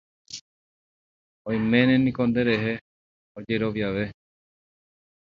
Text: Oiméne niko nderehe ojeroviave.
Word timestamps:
Oiméne 1.49 1.95
niko 1.99 2.23
nderehe 2.29 2.73
ojeroviave. 3.37 4.05